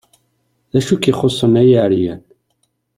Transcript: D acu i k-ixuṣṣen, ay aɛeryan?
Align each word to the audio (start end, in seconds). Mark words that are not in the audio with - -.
D 0.73 0.75
acu 0.79 0.91
i 0.95 0.97
k-ixuṣṣen, 0.97 1.53
ay 1.61 1.71
aɛeryan? 1.79 2.21